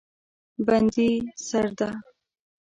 بندي 0.65 1.11
سرده 1.47 1.89